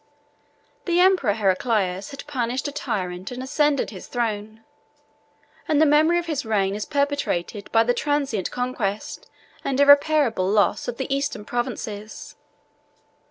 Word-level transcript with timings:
The 0.85 0.99
emperor 0.99 1.33
Heraclius 1.35 2.09
had 2.09 2.25
punished 2.25 2.67
a 2.67 2.71
tyrant 2.71 3.29
and 3.29 3.43
ascended 3.43 3.91
his 3.91 4.07
throne; 4.07 4.63
and 5.67 5.79
the 5.79 5.85
memory 5.85 6.17
of 6.17 6.25
his 6.25 6.43
reign 6.43 6.73
is 6.73 6.85
perpetuated 6.85 7.71
by 7.71 7.83
the 7.83 7.93
transient 7.93 8.49
conquest, 8.49 9.29
and 9.63 9.79
irreparable 9.79 10.49
loss, 10.49 10.87
of 10.87 10.97
the 10.97 11.15
Eastern 11.15 11.45
provinces. 11.45 12.35